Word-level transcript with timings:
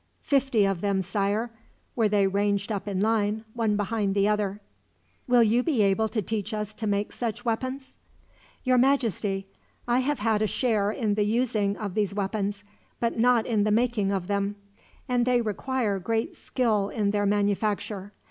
"Fifty 0.23 0.65
of 0.65 0.81
them, 0.81 1.03
Sire, 1.03 1.51
were 1.95 2.09
they 2.09 2.25
ranged 2.25 2.71
up 2.71 2.87
in 2.87 2.99
line, 3.01 3.45
one 3.53 3.75
behind 3.77 4.15
the 4.15 4.27
other." 4.27 4.59
"Will 5.27 5.43
you 5.43 5.61
be 5.61 5.83
able 5.83 6.09
to 6.09 6.23
teach 6.23 6.55
us 6.55 6.73
to 6.73 6.87
make 6.87 7.11
such 7.13 7.45
weapons?" 7.45 7.97
"Your 8.63 8.79
Majesty, 8.79 9.45
I 9.87 9.99
have 9.99 10.17
had 10.17 10.41
a 10.41 10.47
share 10.47 10.89
in 10.89 11.13
the 11.13 11.23
using 11.25 11.77
of 11.77 11.93
these 11.93 12.15
weapons, 12.15 12.63
but 12.99 13.19
not 13.19 13.45
in 13.45 13.63
the 13.63 13.69
making 13.69 14.11
of 14.11 14.25
them; 14.25 14.55
and 15.07 15.23
they 15.23 15.39
require 15.39 15.99
great 15.99 16.33
skill 16.33 16.89
in 16.89 17.11
their 17.11 17.27
manufacture. 17.27 18.11